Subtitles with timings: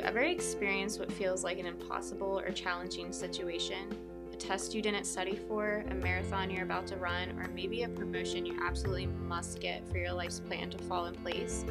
[0.00, 3.88] ever experienced what feels like an impossible or challenging situation?
[4.32, 7.88] A test you didn't study for, a marathon you're about to run, or maybe a
[7.88, 11.64] promotion you absolutely must get for your life's plan to fall in place?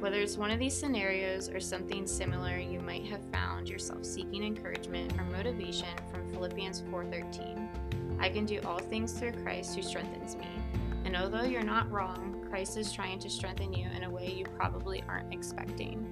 [0.00, 4.44] Whether it's one of these scenarios or something similar, you might have found yourself seeking
[4.44, 7.68] encouragement or motivation from Philippians 4:13.
[8.20, 10.48] I can do all things through Christ who strengthens me.
[11.04, 14.44] And although you're not wrong, Christ is trying to strengthen you in a way you
[14.44, 16.06] probably aren't expecting.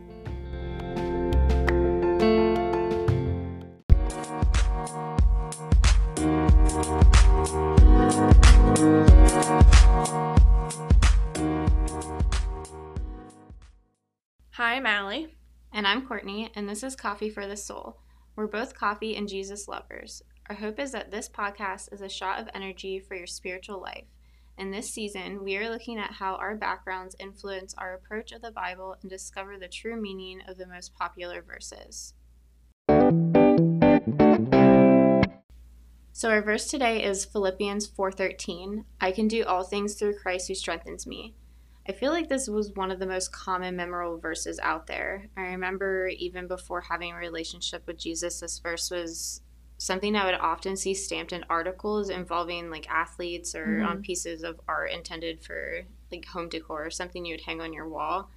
[15.76, 17.98] And I'm Courtney, and this is Coffee for the Soul.
[18.34, 20.22] We're both coffee and Jesus lovers.
[20.48, 24.06] Our hope is that this podcast is a shot of energy for your spiritual life.
[24.56, 28.52] In this season, we are looking at how our backgrounds influence our approach of the
[28.52, 32.14] Bible and discover the true meaning of the most popular verses.
[36.14, 38.86] So our verse today is Philippians 4:13.
[38.98, 41.34] I can do all things through Christ who strengthens me.
[41.88, 45.26] I feel like this was one of the most common memorable verses out there.
[45.36, 49.40] I remember even before having a relationship with Jesus, this verse was
[49.78, 53.86] something I would often see stamped in articles involving like athletes or mm-hmm.
[53.86, 57.72] on pieces of art intended for like home decor or something you would hang on
[57.72, 58.30] your wall.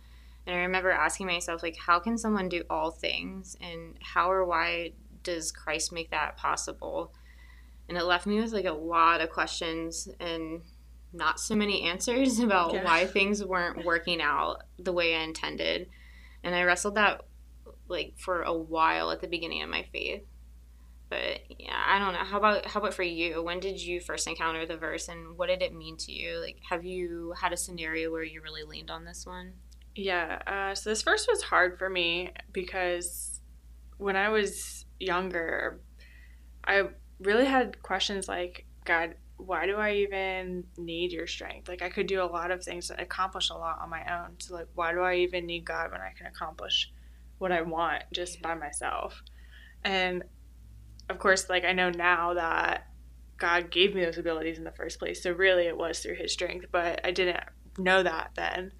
[0.45, 4.45] And I remember asking myself like how can someone do all things and how or
[4.45, 4.91] why
[5.23, 7.13] does Christ make that possible?
[7.87, 10.61] And it left me with like a lot of questions and
[11.13, 12.83] not so many answers about yeah.
[12.83, 15.89] why things weren't working out the way I intended.
[16.43, 17.21] And I wrestled that
[17.87, 20.23] like for a while at the beginning of my faith.
[21.09, 22.19] But yeah, I don't know.
[22.19, 23.41] How about how about for you?
[23.41, 26.39] When did you first encounter the verse and what did it mean to you?
[26.39, 29.53] Like have you had a scenario where you really leaned on this one?
[29.95, 33.41] Yeah, uh, so this verse was hard for me because
[33.97, 35.81] when I was younger,
[36.63, 36.83] I
[37.19, 41.69] really had questions like, God, why do I even need your strength?
[41.69, 44.35] Like I could do a lot of things, accomplish a lot on my own.
[44.39, 46.91] So like, why do I even need God when I can accomplish
[47.37, 49.23] what I want just by myself?
[49.83, 50.23] And
[51.09, 52.87] of course, like I know now that
[53.37, 55.23] God gave me those abilities in the first place.
[55.23, 57.39] So really it was through his strength, but I didn't
[57.77, 58.73] know that then.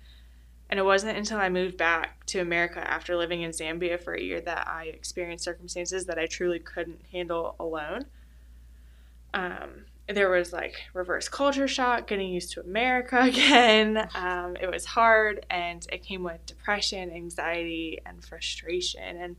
[0.69, 4.21] And it wasn't until I moved back to America after living in Zambia for a
[4.21, 8.05] year that I experienced circumstances that I truly couldn't handle alone.
[9.33, 14.09] Um, there was like reverse culture shock, getting used to America again.
[14.15, 19.17] Um, it was hard and it came with depression, anxiety, and frustration.
[19.17, 19.35] And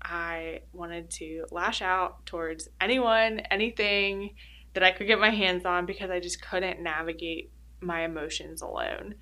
[0.00, 4.34] I wanted to lash out towards anyone, anything
[4.74, 7.50] that I could get my hands on because I just couldn't navigate
[7.80, 9.16] my emotions alone.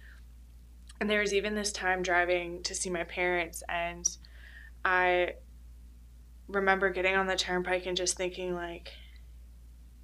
[1.00, 4.06] And there was even this time driving to see my parents, and
[4.84, 5.34] I
[6.48, 8.92] remember getting on the turnpike and just thinking, like,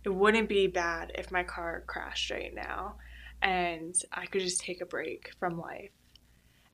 [0.05, 2.97] it wouldn't be bad if my car crashed right now
[3.41, 5.91] and I could just take a break from life.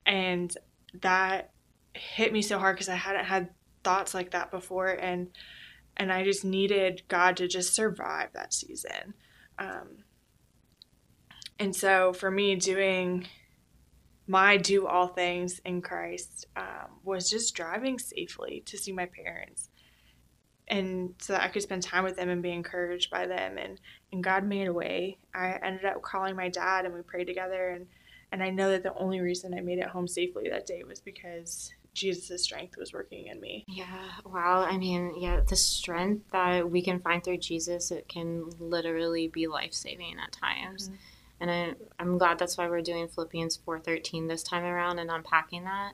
[0.05, 0.55] And
[1.01, 1.51] that
[1.93, 3.49] hit me so hard because I hadn't had
[3.83, 5.29] thoughts like that before and
[5.97, 9.13] and I just needed God to just survive that season.
[9.57, 10.03] Um,
[11.59, 13.27] and so for me, doing
[14.25, 19.68] my do all things in Christ um, was just driving safely to see my parents
[20.69, 23.79] and so that I could spend time with them and be encouraged by them and
[24.11, 25.17] and God made a way.
[25.33, 27.87] I ended up calling my dad and we prayed together and
[28.31, 30.99] and I know that the only reason I made it home safely that day was
[30.99, 33.65] because Jesus' strength was working in me.
[33.67, 34.61] Yeah, wow.
[34.61, 39.47] I mean, yeah, the strength that we can find through Jesus, it can literally be
[39.47, 40.89] life saving at times.
[40.89, 40.95] Mm-hmm.
[41.41, 45.63] And I, I'm glad that's why we're doing Philippians 4:13 this time around and unpacking
[45.63, 45.93] that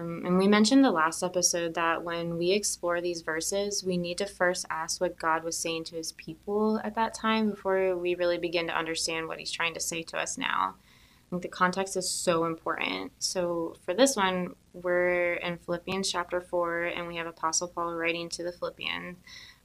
[0.00, 4.18] um, and we mentioned the last episode that when we explore these verses, we need
[4.18, 8.14] to first ask what God was saying to his people at that time before we
[8.14, 10.74] really begin to understand what he's trying to say to us now.
[10.76, 13.12] I think the context is so important.
[13.18, 18.28] So for this one, we're in Philippians chapter 4, and we have Apostle Paul writing
[18.30, 19.18] to the Philippians.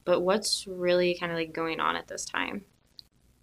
[0.04, 2.64] But what's really kind of like going on at this time?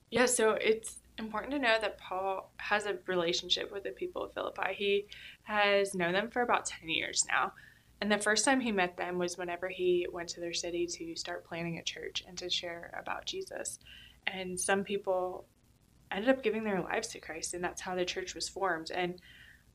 [0.10, 4.34] Yeah, so it's important to know that Paul has a relationship with the people of
[4.34, 4.74] Philippi.
[4.76, 5.06] He
[5.44, 7.54] has known them for about 10 years now.
[8.02, 11.16] And the first time he met them was whenever he went to their city to
[11.16, 13.80] start planning a church and to share about Jesus.
[14.28, 15.46] And some people
[16.12, 18.92] ended up giving their lives to Christ, and that's how the church was formed.
[18.92, 19.22] And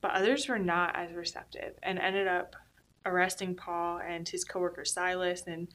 [0.01, 2.55] but others were not as receptive and ended up
[3.05, 5.69] arresting Paul and his coworker Silas, and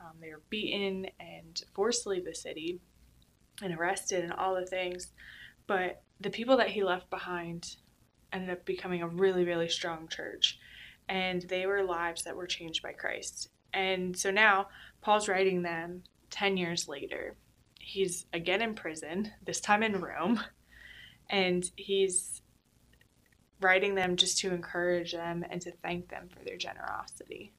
[0.00, 2.80] um, they were beaten and forced to leave the city
[3.62, 5.12] and arrested and all the things.
[5.66, 7.76] But the people that he left behind
[8.32, 10.58] ended up becoming a really, really strong church.
[11.10, 13.48] and they were lives that were changed by Christ.
[13.74, 14.68] And so now
[15.02, 17.36] Paul's writing them 10 years later.
[17.80, 20.40] He's again in prison, this time in Rome,
[21.28, 22.42] and he's
[23.60, 27.52] writing them just to encourage them and to thank them for their generosity.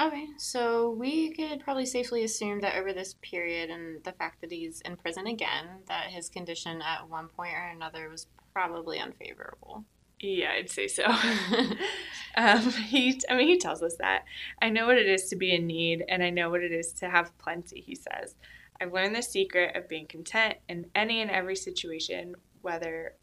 [0.00, 4.52] Okay, so we could probably safely assume that over this period and the fact that
[4.52, 9.84] he's in prison again, that his condition at one point or another was probably unfavorable.
[10.20, 11.04] Yeah, I'd say so.
[12.36, 14.24] um, he, I mean, he tells us that.
[14.62, 16.92] I know what it is to be in need, and I know what it is
[16.94, 18.36] to have plenty, he says.
[18.80, 23.14] I've learned the secret of being content in any and every situation, whether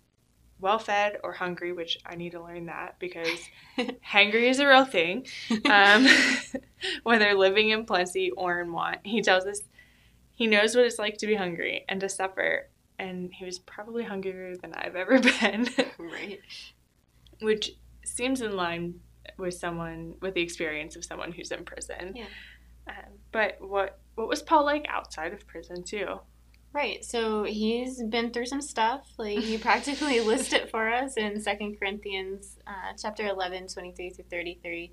[0.60, 3.40] well fed or hungry, which I need to learn that because
[3.78, 5.28] hangry is a real thing.
[5.70, 6.08] Um,
[7.04, 9.62] whether living in plenty or in want, he tells us
[10.34, 12.70] he knows what it's like to be hungry and to suffer,
[13.00, 15.68] and he was probably hungrier than I've ever been.
[15.98, 16.40] right.
[17.42, 17.72] Which
[18.04, 19.02] seems in line
[19.38, 22.14] with someone with the experience of someone who's in prison.
[22.16, 22.26] Yeah.
[22.88, 26.20] Um, but what what was Paul like outside of prison too?
[26.76, 27.06] Right.
[27.06, 29.08] So he's been through some stuff.
[29.18, 34.26] Like he practically lists it for us in Second Corinthians uh, chapter 11, 23 through
[34.30, 34.92] 33.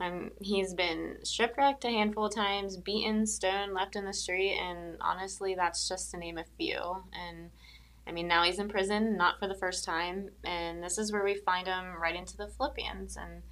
[0.00, 4.96] Um, he's been shipwrecked a handful of times, beaten, stoned, left in the street, and
[5.00, 7.04] honestly, that's just to name a few.
[7.12, 7.50] And
[8.08, 11.22] I mean, now he's in prison, not for the first time, and this is where
[11.22, 13.16] we find him right into the Philippians.
[13.16, 13.42] And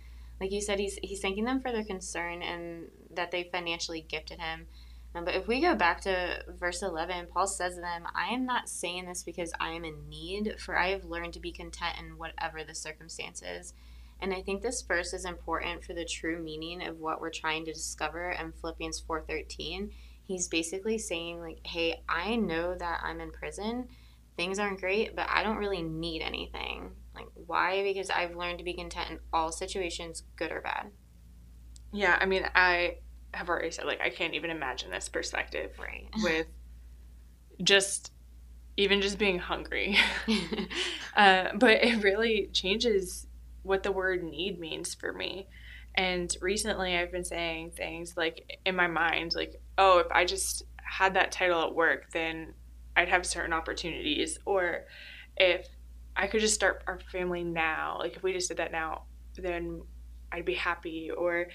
[0.41, 4.41] like you said, he's he's thanking them for their concern and that they financially gifted
[4.41, 4.67] him.
[5.15, 8.45] Um, but if we go back to verse 11, Paul says to them, I am
[8.45, 11.97] not saying this because I am in need, for I have learned to be content
[11.99, 13.73] in whatever the circumstances.
[14.21, 17.65] And I think this verse is important for the true meaning of what we're trying
[17.65, 19.93] to discover in Philippians 4:13.
[20.25, 23.89] He's basically saying like, "Hey, I know that I'm in prison.
[24.37, 27.83] Things aren't great, but I don't really need anything." Like, why?
[27.83, 30.91] Because I've learned to be content in all situations, good or bad.
[31.93, 32.99] Yeah, I mean, I
[33.35, 36.09] have already said like I can't even imagine this perspective Right.
[36.23, 36.47] with
[37.63, 38.13] just
[38.77, 39.97] even just being hungry.
[41.17, 43.27] uh, but it really changes
[43.63, 45.49] what the word need means for me.
[45.97, 50.63] And recently I've been saying things like in my mind, like, oh, if I just
[50.77, 52.55] had that title at work, then
[52.97, 54.39] I'd have certain opportunities.
[54.45, 54.85] Or
[55.37, 55.67] if
[56.17, 59.03] I could just start our family now, like if we just did that now,
[59.37, 59.83] then
[60.31, 61.11] I'd be happy.
[61.11, 61.49] Or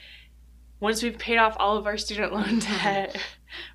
[0.80, 3.18] once we've paid off all of our student loan debt,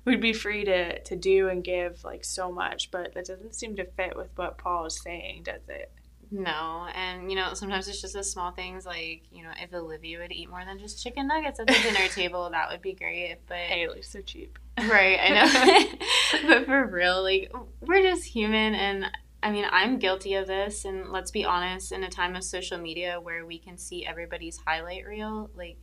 [0.05, 2.91] we'd be free to, to do and give like so much.
[2.91, 5.91] But that doesn't seem to fit with what Paul is saying, does it?
[6.31, 10.19] No, and you know, sometimes it's just the small things like, you know, if Olivia
[10.19, 13.37] would eat more than just chicken nuggets at the dinner table, that would be great.
[13.47, 14.59] But Hey, at least so cheap.
[14.77, 16.47] right, I know.
[16.47, 17.51] but for real, like
[17.81, 19.05] we're just human and
[19.41, 22.77] I mean, I'm guilty of this and let's be honest, in a time of social
[22.77, 25.77] media where we can see everybody's highlight reel, like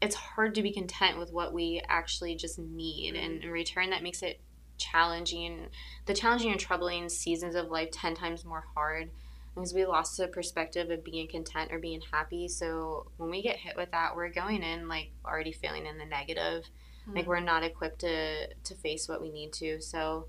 [0.00, 3.44] it's hard to be content with what we actually just need and mm-hmm.
[3.44, 4.40] in return that makes it
[4.78, 5.66] challenging
[6.06, 9.10] the challenging and troubling seasons of life 10 times more hard
[9.54, 12.48] because we lost the perspective of being content or being happy.
[12.48, 16.04] So when we get hit with that, we're going in like already feeling in the
[16.04, 16.64] negative.
[17.06, 17.28] Like mm-hmm.
[17.28, 19.80] we're not equipped to to face what we need to.
[19.80, 20.28] So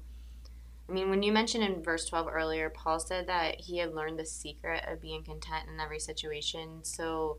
[0.89, 4.19] I mean, when you mentioned in verse 12 earlier, Paul said that he had learned
[4.19, 6.79] the secret of being content in every situation.
[6.83, 7.37] So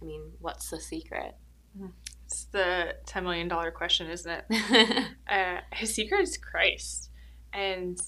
[0.00, 1.34] I mean, what's the secret?
[2.26, 5.04] It's the $10 million question, isn't it?
[5.28, 7.10] Uh, his secret is Christ.
[7.52, 8.00] And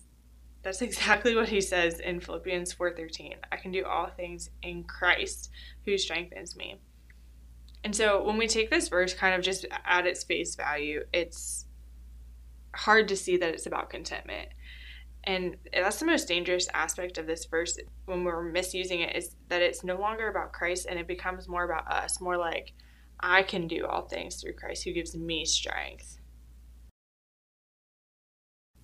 [0.62, 3.34] that's exactly what he says in Philippians 4:13.
[3.50, 5.50] I can do all things in Christ
[5.84, 6.80] who strengthens me.
[7.82, 11.66] And so when we take this verse kind of just at its face value, it's
[12.74, 14.48] hard to see that it's about contentment.
[15.24, 19.62] And that's the most dangerous aspect of this verse when we're misusing it is that
[19.62, 22.72] it's no longer about Christ and it becomes more about us, more like
[23.22, 26.18] I can do all things through Christ who gives me strength.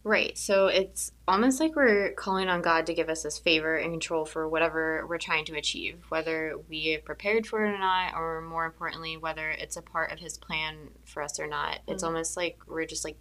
[0.05, 0.39] Right.
[0.39, 4.25] So it's almost like we're calling on God to give us this favor and control
[4.25, 8.41] for whatever we're trying to achieve, whether we have prepared for it or not, or
[8.41, 11.81] more importantly, whether it's a part of His plan for us or not.
[11.89, 12.07] It's Mhm.
[12.07, 13.17] almost like we're just like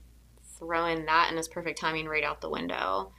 [0.60, 3.14] throwing that and His perfect timing right out the window.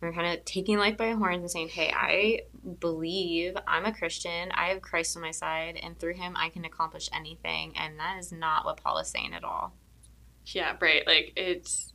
[0.00, 2.40] We're kind of taking life by horns and saying, hey, I
[2.80, 4.50] believe I'm a Christian.
[4.52, 7.76] I have Christ on my side, and through Him, I can accomplish anything.
[7.76, 9.74] And that is not what Paul is saying at all.
[10.46, 11.06] Yeah, right.
[11.06, 11.92] Like it's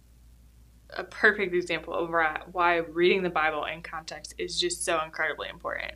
[0.92, 5.50] a perfect example of why- why reading the Bible in context is just so incredibly
[5.50, 5.94] important.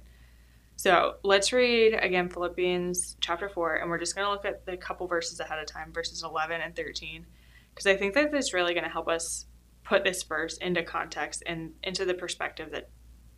[0.75, 4.78] So let's read again Philippians chapter 4, and we're just going to look at the
[4.78, 7.25] couple verses ahead of time, verses 11 and 13,
[7.74, 9.46] because I think that this is really going to help us
[9.89, 12.89] put this verse into context and into the perspective that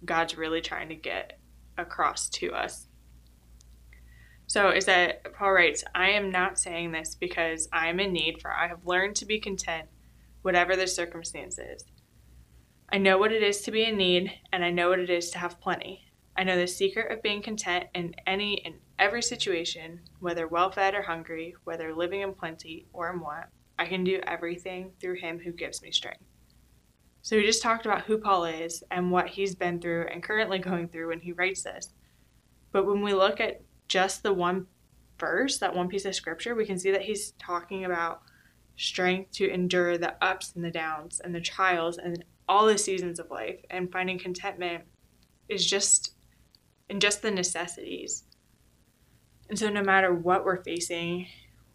[0.03, 1.39] God's really trying to get
[1.77, 2.88] across to us.
[4.48, 8.41] So is that Paul writes, I am not saying this because I am in need,
[8.41, 9.88] for I have learned to be content,
[10.41, 11.86] whatever the circumstances.
[12.91, 15.31] I know what it is to be in need, and I know what it is
[15.31, 16.03] to have plenty.
[16.36, 20.96] I know the secret of being content in any and every situation, whether well fed
[20.96, 23.46] or hungry, whether living in plenty or in want.
[23.79, 26.25] I can do everything through him who gives me strength.
[27.22, 30.60] So we just talked about who Paul is and what he's been through and currently
[30.60, 31.94] going through when he writes this.
[32.72, 34.66] But when we look at just the one
[35.20, 38.22] verse, that one piece of scripture, we can see that he's talking about
[38.75, 43.20] strength to endure the ups and the downs and the trials and all the seasons
[43.20, 44.84] of life and finding contentment
[45.48, 46.16] is just
[46.90, 48.24] in just the necessities.
[49.50, 51.28] And so no matter what we're facing,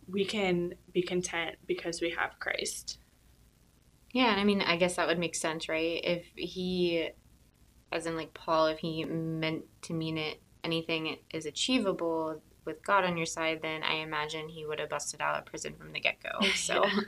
[0.08, 2.98] we can be content because we have Christ.
[4.16, 6.00] Yeah, and I mean, I guess that would make sense, right?
[6.02, 7.10] If he,
[7.92, 13.04] as in like Paul, if he meant to mean it, anything is achievable with God
[13.04, 16.00] on your side, then I imagine he would have busted out of prison from the
[16.00, 16.46] get go.
[16.54, 17.00] So, yeah.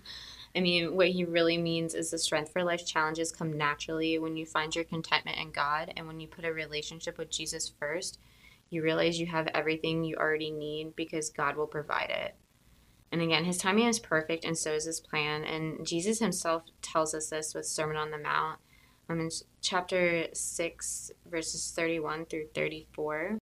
[0.55, 4.37] I mean, what he really means is the strength for life challenges come naturally when
[4.37, 8.21] you find your contentment in God and when you put a relationship with Jesus first.
[8.69, 12.35] You realize you have everything you already need because God will provide it.
[13.11, 15.45] And again, his timing is perfect, and so is his plan.
[15.45, 18.61] And Jesus himself tells us this with Sermon on the Mount
[19.09, 19.31] in
[19.63, 23.39] chapter 6, verses 31 through 34.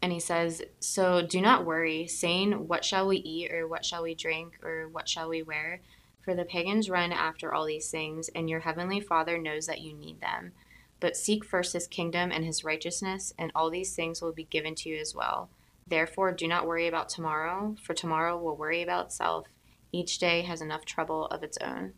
[0.00, 4.02] And he says, So do not worry, saying, What shall we eat, or what shall
[4.02, 5.80] we drink, or what shall we wear?
[6.22, 9.92] For the pagans run after all these things, and your heavenly Father knows that you
[9.92, 10.52] need them.
[11.00, 14.74] But seek first his kingdom and his righteousness, and all these things will be given
[14.76, 15.50] to you as well.
[15.86, 19.46] Therefore, do not worry about tomorrow, for tomorrow will worry about itself.
[19.92, 21.92] Each day has enough trouble of its own.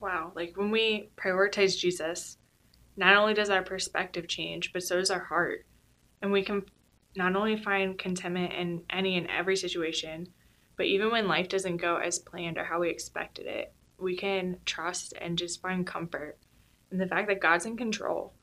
[0.00, 0.32] Wow.
[0.34, 2.38] Like when we prioritize Jesus,
[2.96, 5.66] not only does our perspective change, but so does our heart.
[6.22, 6.62] And we can
[7.16, 10.28] not only find contentment in any and every situation,
[10.76, 14.58] but even when life doesn't go as planned or how we expected it, we can
[14.64, 16.38] trust and just find comfort
[16.90, 18.34] in the fact that God's in control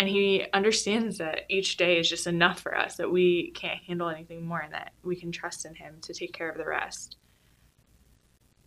[0.00, 4.08] and he understands that each day is just enough for us that we can't handle
[4.08, 7.18] anything more and that we can trust in him to take care of the rest.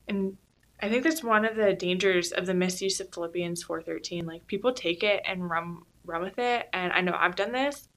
[0.08, 0.38] And
[0.80, 4.74] i think that's one of the dangers of the misuse of philippians 4.13 like people
[4.74, 6.70] take it and run run with it.
[6.72, 7.90] And i know i've done this.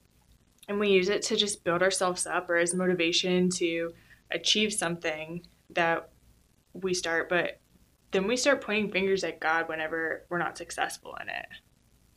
[0.67, 3.93] And we use it to just build ourselves up or as motivation to
[4.31, 6.09] achieve something that
[6.73, 7.29] we start.
[7.29, 7.61] But
[8.11, 11.45] then we start pointing fingers at god whenever we're not successful in it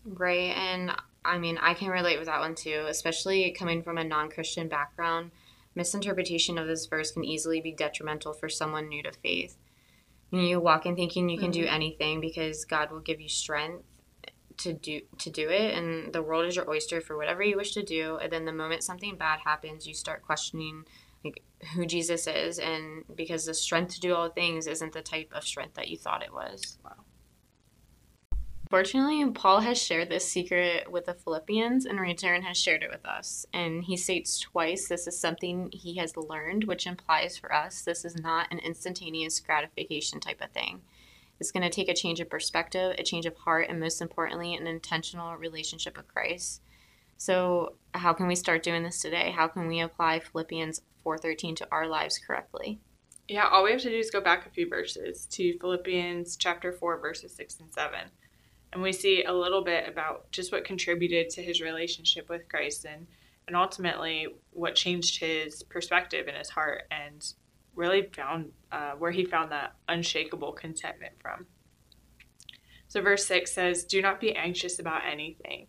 [0.04, 0.56] Right.
[0.56, 0.92] And
[1.24, 4.68] I mean, I can relate with that one too, especially coming from a non Christian
[4.68, 5.30] background.
[5.74, 9.56] Misinterpretation of this verse can easily be detrimental for someone new to faith.
[10.32, 11.62] You, walk in thinking you can mm-hmm.
[11.62, 13.84] do anything because God will give you strength
[14.58, 17.72] to do to do it and the world is your oyster for whatever you wish
[17.72, 20.84] to do and then the moment something bad happens you start questioning
[21.24, 21.42] like
[21.74, 25.44] who Jesus is and because the strength to do all things isn't the type of
[25.44, 26.78] strength that you thought it was.
[26.84, 26.92] Wow.
[28.70, 32.90] Fortunately, Paul has shared this secret with the Philippians and in return has shared it
[32.90, 33.44] with us.
[33.52, 38.04] And he states twice this is something he has learned, which implies for us this
[38.04, 40.82] is not an instantaneous gratification type of thing.
[41.40, 44.54] It's going to take a change of perspective, a change of heart, and most importantly,
[44.54, 46.62] an intentional relationship with Christ.
[47.16, 49.32] So, how can we start doing this today?
[49.34, 52.78] How can we apply Philippians 4:13 to our lives correctly?
[53.26, 56.72] Yeah, all we have to do is go back a few verses to Philippians chapter
[56.72, 58.10] 4 verses 6 and 7
[58.72, 62.84] and we see a little bit about just what contributed to his relationship with Christ
[62.84, 63.06] and
[63.46, 67.32] and ultimately what changed his perspective in his heart and
[67.74, 71.46] really found uh, where he found that unshakable contentment from.
[72.86, 75.66] So verse 6 says, Do not be anxious about anything,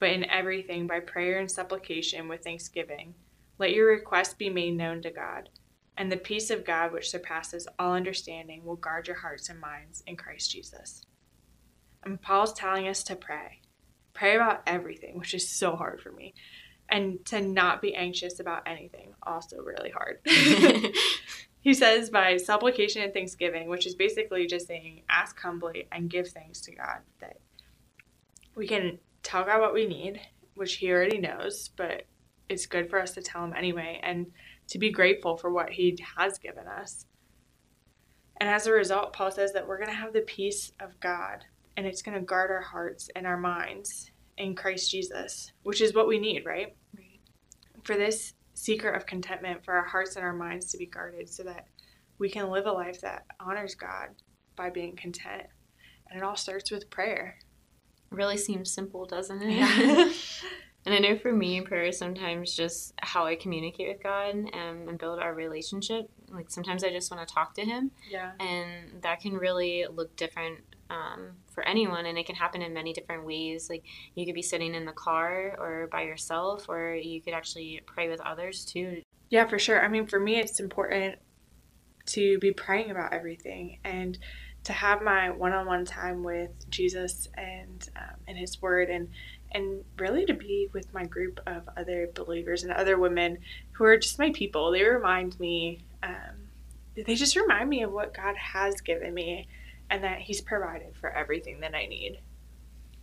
[0.00, 3.14] but in everything by prayer and supplication with thanksgiving,
[3.58, 5.50] let your requests be made known to God.
[5.96, 10.02] And the peace of God, which surpasses all understanding, will guard your hearts and minds
[10.08, 11.02] in Christ Jesus.
[12.04, 13.60] And Paul's telling us to pray.
[14.12, 16.34] Pray about everything, which is so hard for me.
[16.88, 20.20] And to not be anxious about anything, also really hard.
[21.60, 26.28] he says by supplication and thanksgiving, which is basically just saying ask humbly and give
[26.28, 27.38] thanks to God that
[28.54, 30.20] we can tell God what we need,
[30.54, 32.04] which he already knows, but
[32.48, 34.26] it's good for us to tell him anyway and
[34.68, 37.06] to be grateful for what he has given us.
[38.36, 41.44] And as a result, Paul says that we're going to have the peace of God
[41.76, 45.94] and it's going to guard our hearts and our minds in Christ Jesus, which is
[45.94, 46.74] what we need, right?
[46.96, 47.20] right?
[47.84, 51.42] For this secret of contentment, for our hearts and our minds to be guarded so
[51.44, 51.66] that
[52.18, 54.08] we can live a life that honors God
[54.56, 55.44] by being content.
[56.08, 57.36] And it all starts with prayer.
[58.10, 59.52] Really seems simple, doesn't it?
[59.52, 60.12] Yeah.
[60.86, 64.54] And I know for me, prayer is sometimes just how I communicate with God and,
[64.54, 66.10] and build our relationship.
[66.28, 67.90] Like sometimes I just want to talk to Him.
[68.10, 68.32] Yeah.
[68.38, 72.06] And that can really look different um, for anyone.
[72.06, 73.68] And it can happen in many different ways.
[73.70, 77.80] Like you could be sitting in the car or by yourself, or you could actually
[77.86, 79.02] pray with others too.
[79.30, 79.84] Yeah, for sure.
[79.84, 81.16] I mean, for me, it's important
[82.06, 84.18] to be praying about everything and
[84.64, 89.08] to have my one-on-one time with Jesus and um, and His Word and
[89.52, 93.38] and really to be with my group of other believers and other women
[93.72, 94.72] who are just my people.
[94.72, 96.48] They remind me, um,
[96.96, 99.46] they just remind me of what God has given me
[99.90, 102.20] and that He's provided for everything that I need.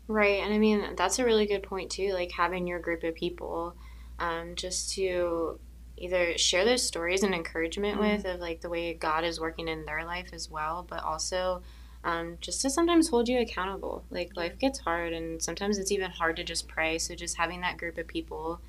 [0.07, 0.43] Right.
[0.43, 2.13] And I mean, that's a really good point, too.
[2.13, 3.75] Like having your group of people
[4.19, 5.59] um, just to
[5.97, 8.15] either share those stories and encouragement mm-hmm.
[8.15, 11.61] with of like the way God is working in their life as well, but also
[12.03, 14.03] um, just to sometimes hold you accountable.
[14.09, 16.97] Like life gets hard, and sometimes it's even hard to just pray.
[16.97, 18.59] So just having that group of people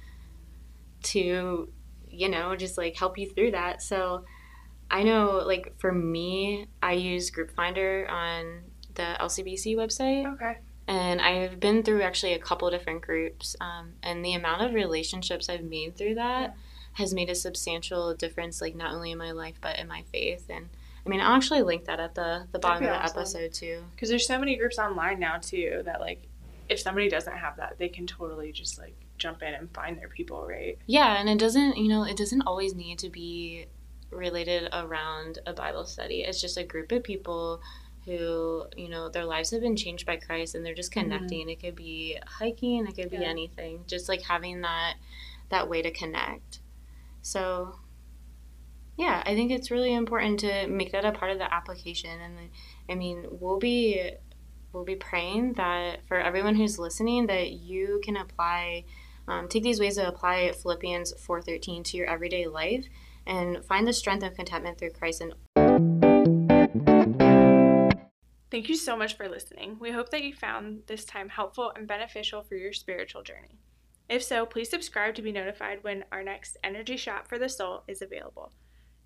[1.05, 1.69] to,
[2.09, 3.83] you know, just like help you through that.
[3.83, 4.25] So
[4.93, 8.61] I know, like for me, I use Group Finder on
[8.95, 10.31] the LCBC website.
[10.35, 10.59] Okay.
[10.87, 15.49] And I've been through actually a couple different groups, um, and the amount of relationships
[15.49, 16.53] I've made through that yeah.
[16.95, 20.51] has made a substantial difference, like not only in my life but in my faith.
[20.51, 20.69] And
[21.07, 23.19] I mean, I'll actually link that at the the bottom of the awesome.
[23.19, 23.83] episode too.
[23.93, 26.29] Because there's so many groups online now too that like,
[26.69, 30.09] if somebody doesn't have that, they can totally just like jump in and find their
[30.09, 30.79] people, right?
[30.87, 33.67] Yeah, and it doesn't, you know, it doesn't always need to be
[34.13, 36.23] related around a Bible study.
[36.23, 37.61] It's just a group of people
[38.05, 41.11] who, you know, their lives have been changed by Christ and they're just mm-hmm.
[41.11, 41.41] connecting.
[41.43, 41.49] Mm-hmm.
[41.51, 43.29] It could be hiking, it could be yeah.
[43.29, 43.85] anything.
[43.87, 44.95] Just like having that
[45.51, 46.61] that way to connect.
[47.23, 47.77] So
[48.97, 52.11] yeah, I think it's really important to make that a part of the application.
[52.21, 52.51] And
[52.89, 54.13] I mean, we'll be
[54.73, 58.85] we'll be praying that for everyone who's listening that you can apply
[59.29, 62.87] um, take these ways to apply Philippians 4:13 to your everyday life
[63.27, 65.35] and find the strength and contentment through Christ and
[68.51, 69.79] Thank you so much for listening.
[69.81, 73.59] We hope that you found this time helpful and beneficial for your spiritual journey.
[74.11, 77.83] If so, please subscribe to be notified when our next energy shot for the soul
[77.89, 78.53] is available.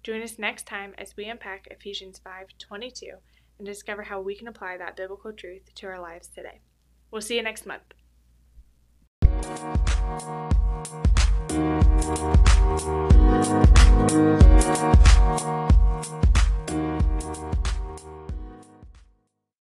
[0.02, 3.20] Join us next time as we unpack Ephesians 5:22
[3.58, 6.60] and discover how we can apply that biblical truth to our lives today.
[7.12, 7.94] We'll see you next month.
[12.06, 12.36] Thank you.